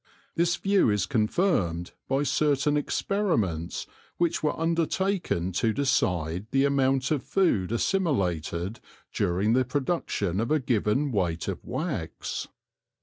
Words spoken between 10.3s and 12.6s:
of a given weight of wax.